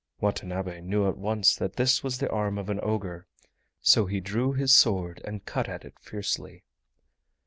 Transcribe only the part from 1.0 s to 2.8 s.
at once that this was the arm of an